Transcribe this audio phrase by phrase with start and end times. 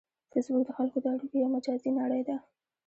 [0.31, 2.37] فېسبوک د خلکو د اړیکو یو مجازی نړۍ ده